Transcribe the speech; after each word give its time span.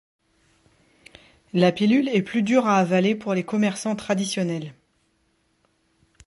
La 1.53 1.71
pilule 1.71 2.09
est 2.09 2.23
plus 2.23 2.41
dure 2.41 2.65
à 2.65 2.77
avaler 2.79 3.13
pour 3.13 3.35
les 3.35 3.43
commerçants 3.43 3.95
traditionnels. 3.95 4.73